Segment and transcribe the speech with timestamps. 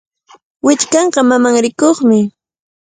[0.65, 2.21] Willkanqa mamanrikuqmi.